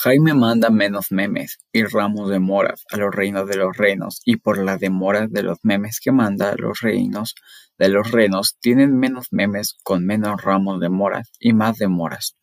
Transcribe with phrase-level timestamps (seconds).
[0.00, 4.36] Jaime manda menos memes y ramos de moras a los reinos de los renos y
[4.36, 7.34] por la demora de los memes que manda los reinos
[7.78, 12.36] de los renos tienen menos memes con menos ramos de moras y más demoras.